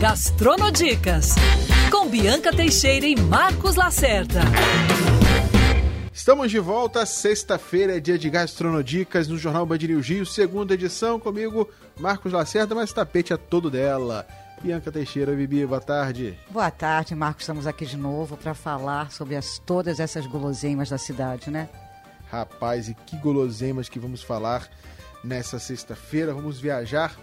[0.00, 1.34] Gastronodicas,
[1.90, 4.42] com Bianca Teixeira e Marcos Lacerda.
[6.12, 11.18] Estamos de volta, sexta-feira é dia de Gastronodicas no Jornal Band News Rio, segunda edição,
[11.18, 14.26] comigo, Marcos Lacerda, mas tapete é todo dela.
[14.60, 16.38] Bianca Teixeira, Bibi, boa tarde.
[16.50, 20.98] Boa tarde, Marcos, estamos aqui de novo para falar sobre as, todas essas guloseimas da
[20.98, 21.70] cidade, né?
[22.30, 24.68] Rapaz, e que guloseimas que vamos falar
[25.24, 26.34] nessa sexta-feira.
[26.34, 27.16] Vamos viajar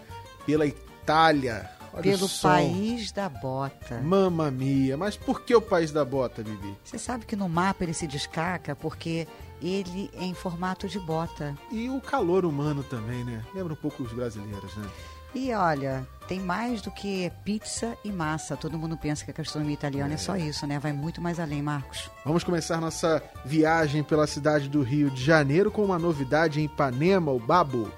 [0.44, 1.70] pela Itália.
[1.94, 4.00] Olha Pelo país da bota.
[4.00, 4.96] Mamma mia.
[4.96, 6.76] Mas por que o país da bota, Bibi?
[6.82, 9.28] Você sabe que no mapa ele se descaca porque
[9.62, 11.56] ele é em formato de bota.
[11.70, 13.44] E o calor humano também, né?
[13.54, 14.88] Lembra um pouco os brasileiros, né?
[15.34, 18.56] E olha, tem mais do que pizza e massa.
[18.56, 20.14] Todo mundo pensa que a gastronomia italiana é.
[20.14, 20.78] é só isso, né?
[20.78, 22.10] Vai muito mais além, Marcos.
[22.24, 27.32] Vamos começar nossa viagem pela cidade do Rio de Janeiro com uma novidade em Ipanema,
[27.32, 27.90] o Babo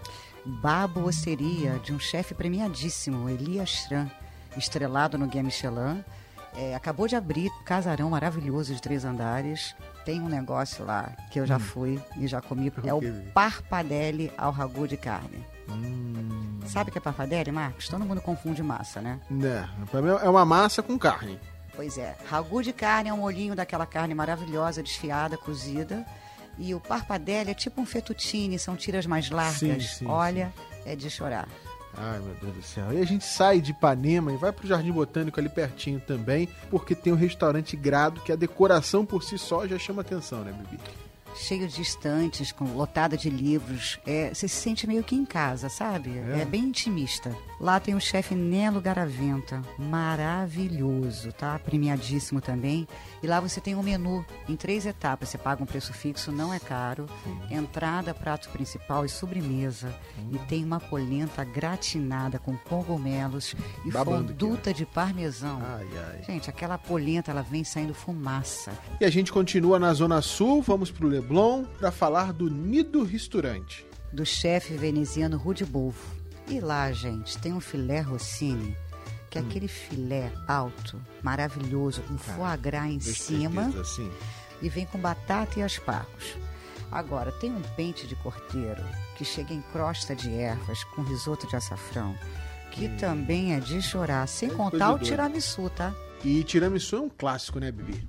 [0.47, 4.09] baboseria de um chefe premiadíssimo, Elias Schran,
[4.57, 6.05] estrelado no Guia Michelin.
[6.57, 9.75] É, acabou de abrir um casarão maravilhoso de três andares.
[10.05, 11.61] Tem um negócio lá que eu já hum.
[11.61, 12.73] fui e já comi.
[12.85, 13.03] É o
[13.35, 15.45] parpadelle ao ragu de carne.
[15.69, 16.61] Hum.
[16.67, 17.89] Sabe o que é parpadelle, Marcos?
[17.89, 19.21] Todo mundo confunde massa, né?
[19.43, 21.39] É, pra mim é uma massa com carne.
[21.75, 22.17] Pois é.
[22.31, 26.07] Ragu de carne é um molhinho daquela carne maravilhosa, desfiada, cozida
[26.59, 29.59] e o parpadelle é tipo um fettuccine, são tiras mais largas.
[29.59, 30.91] Sim, sim, Olha, sim.
[30.91, 31.49] é de chorar.
[31.99, 32.93] Ai, meu Deus do céu.
[32.93, 36.95] E a gente sai de Ipanema e vai pro Jardim Botânico ali pertinho também, porque
[36.95, 40.79] tem um restaurante Grado que a decoração por si só já chama atenção, né, Bibi?
[41.37, 43.99] Cheio de estantes, com lotada de livros.
[44.07, 46.11] É, você se sente meio que em casa, sabe?
[46.19, 47.35] É, é bem intimista.
[47.59, 51.59] Lá tem o chefe Nelo Garaventa, maravilhoso, tá?
[51.59, 52.87] Premiadíssimo também.
[53.23, 55.31] E lá você tem um menu em três etapas.
[55.31, 57.07] Você paga um preço fixo, não é caro.
[57.51, 59.95] Entrada, prato principal e sobremesa.
[60.19, 60.33] Hum.
[60.33, 65.61] E tem uma polenta gratinada com cogumelos e Babando fonduta de parmesão.
[65.65, 66.23] Ai, ai.
[66.25, 68.73] Gente, aquela polenta, ela vem saindo fumaça.
[69.01, 73.85] E a gente continua na Zona Sul, vamos pro Leblon para falar do Nido Restaurante.
[74.13, 76.15] Do chefe veneziano Rudy Bolfo.
[76.49, 78.77] E lá, gente, tem um filé Rossini,
[79.29, 79.47] que é hum.
[79.49, 83.73] aquele filé alto, maravilhoso, com foie gras em cima.
[83.73, 84.11] Certeza,
[84.63, 86.37] e vem com batata e aspargos.
[86.93, 88.85] Agora, tem um pente de cordeiro
[89.19, 92.17] que chega em crosta de ervas com risoto de açafrão,
[92.71, 92.97] que hum.
[92.99, 95.93] também é de chorar, sem é contar o tiramisu, tá?
[96.25, 98.09] E tiramisu é um clássico, né, Bibi?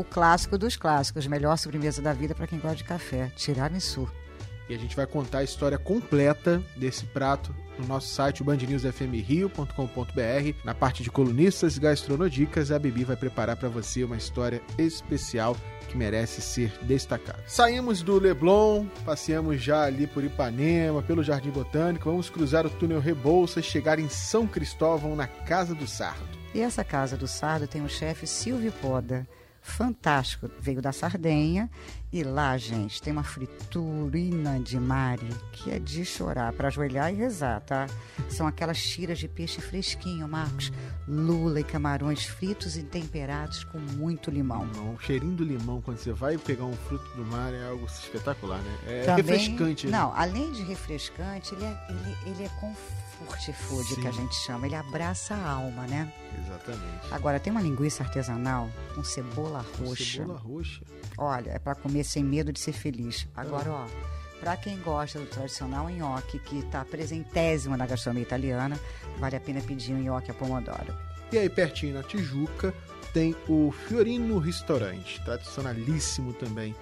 [0.00, 4.10] O clássico dos clássicos, melhor sobremesa da vida para quem gosta de café, tiramisu.
[4.66, 10.64] E a gente vai contar a história completa desse prato no nosso site, bandnewsfmrio.com.br.
[10.64, 15.56] Na parte de colunistas e gastronodicas, a Bibi vai preparar para você uma história especial
[15.88, 17.42] que merece ser destacada.
[17.46, 23.00] Saímos do Leblon, passeamos já ali por Ipanema, pelo Jardim Botânico, vamos cruzar o túnel
[23.00, 26.38] Rebouças, chegar em São Cristóvão, na Casa do Sardo.
[26.54, 29.26] E essa Casa do Sardo tem o chefe Silvio Poda
[29.60, 30.50] fantástico.
[30.60, 31.70] Veio da Sardenha
[32.12, 37.16] e lá, gente, tem uma friturina de mari que é de chorar, para ajoelhar e
[37.16, 37.86] rezar, tá?
[38.28, 40.72] São aquelas tiras de peixe fresquinho, Marcos.
[41.06, 44.68] Lula e camarões fritos e temperados com muito limão.
[44.94, 48.60] O cheirinho do limão quando você vai pegar um fruto do mar é algo espetacular,
[48.60, 48.78] né?
[48.86, 49.86] É Também, refrescante.
[49.86, 49.92] Né?
[49.96, 53.00] Não, além de refrescante, ele é, ele, ele é comfort
[53.52, 54.00] food, Sim.
[54.00, 54.66] que a gente chama.
[54.66, 56.12] Ele abraça a alma, né?
[56.38, 57.12] Exatamente.
[57.12, 60.04] Agora, tem uma linguiça artesanal com cebola roxa.
[60.04, 60.84] Cebola roxa?
[61.18, 63.26] Olha, é para comer sem medo de ser feliz.
[63.34, 63.86] Agora, ó,
[64.38, 68.80] para quem gosta do tradicional nhoque, que está presentésimo na gastronomia italiana,
[69.18, 70.96] vale a pena pedir um nhoque a pomodoro.
[71.32, 72.72] E aí, pertinho na Tijuca,
[73.12, 76.74] tem o Fiorino Restaurante, tradicionalíssimo também.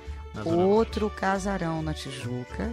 [0.45, 2.73] Outro casarão na Tijuca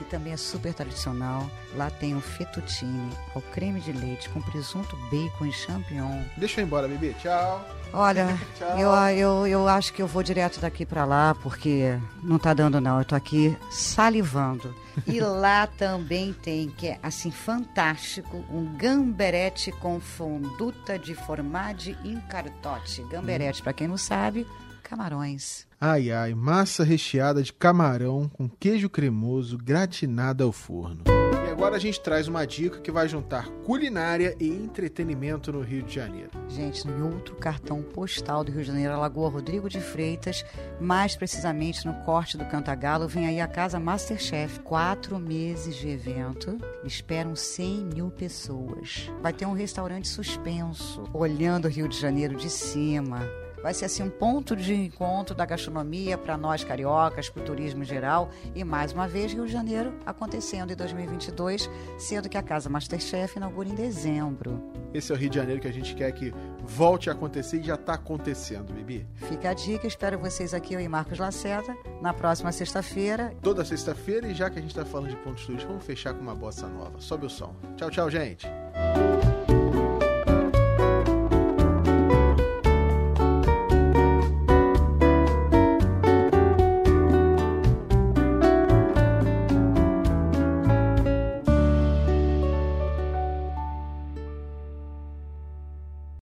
[0.00, 1.50] que também é super tradicional.
[1.76, 6.22] Lá tem o fettuccine, ao creme de leite com presunto, bacon e champignon.
[6.38, 7.14] Deixa eu ir embora, bebê.
[7.20, 7.62] Tchau.
[7.92, 8.78] Olha, Tchau.
[8.78, 12.80] Eu, eu, eu acho que eu vou direto daqui para lá, porque não tá dando
[12.80, 12.98] não.
[12.98, 14.74] Eu tô aqui salivando.
[15.06, 22.18] E lá também tem, que é assim, fantástico, um gamberete com fonduta de formagem em
[22.20, 23.02] cartote.
[23.02, 23.64] Gamberete, hum.
[23.64, 24.46] para quem não sabe,
[24.90, 25.68] camarões.
[25.80, 31.04] Ai ai, massa recheada de camarão com queijo cremoso gratinada ao forno.
[31.46, 35.84] E agora a gente traz uma dica que vai juntar culinária e entretenimento no Rio
[35.84, 36.30] de Janeiro.
[36.48, 40.44] Gente, no outro cartão postal do Rio de Janeiro, a Lagoa Rodrigo de Freitas,
[40.80, 44.58] mais precisamente no corte do Cantagalo, vem aí a casa Masterchef.
[44.60, 49.08] Quatro meses de evento, esperam 100 mil pessoas.
[49.22, 53.20] Vai ter um restaurante suspenso, olhando o Rio de Janeiro de cima
[53.62, 57.82] vai ser assim um ponto de encontro da gastronomia para nós cariocas, para o turismo
[57.82, 58.30] em geral.
[58.54, 61.68] E mais uma vez, Rio de Janeiro acontecendo em 2022,
[61.98, 64.62] sendo que a Casa Masterchef inaugura em dezembro.
[64.92, 66.32] Esse é o Rio de Janeiro que a gente quer que
[66.64, 69.06] volte a acontecer e já está acontecendo, Bibi.
[69.14, 73.32] Fica a dica, espero vocês aqui, eu e Marcos Lacerda, na próxima sexta-feira.
[73.40, 76.20] Toda sexta-feira, e já que a gente está falando de pontos turísticos, vamos fechar com
[76.20, 77.00] uma bossa nova.
[77.00, 77.54] Sobe o som.
[77.76, 78.46] Tchau, tchau, gente.